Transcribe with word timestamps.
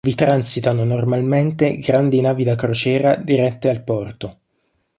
Vi 0.03 0.15
transitano 0.15 0.83
normalmente 0.83 1.77
grandi 1.77 2.19
navi 2.21 2.43
da 2.43 2.55
crociera 2.55 3.15
dirette 3.17 3.69
al 3.69 3.83
porto. 3.83 4.37